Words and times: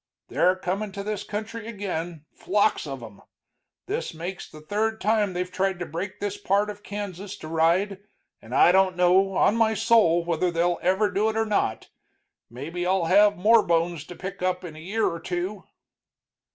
"They're 0.29 0.55
comin' 0.55 0.91
to 0.93 1.03
this 1.03 1.23
country 1.23 1.67
ag'in, 1.67 2.25
flocks 2.33 2.87
of 2.87 3.03
'em. 3.03 3.21
This 3.85 4.15
makes 4.15 4.49
the 4.49 4.61
third 4.61 4.99
time 4.99 5.33
they've 5.33 5.51
tried 5.51 5.77
to 5.77 5.85
break 5.85 6.19
this 6.19 6.37
part 6.39 6.71
of 6.71 6.81
Kansas 6.81 7.35
to 7.37 7.47
ride, 7.47 7.99
and 8.41 8.55
I 8.55 8.71
don't 8.71 8.97
know, 8.97 9.33
on 9.35 9.55
my 9.55 9.75
soul, 9.75 10.25
whether 10.25 10.49
they'll 10.49 10.79
ever 10.81 11.11
do 11.11 11.29
it 11.29 11.37
or 11.37 11.45
not. 11.45 11.89
Maybe 12.49 12.83
I'll 12.83 13.05
have 13.05 13.37
more 13.37 13.61
bones 13.61 14.03
to 14.05 14.15
pick 14.15 14.41
up 14.41 14.63
in 14.63 14.75
a 14.75 14.79
year 14.79 15.05
or 15.07 15.19
two." 15.19 15.65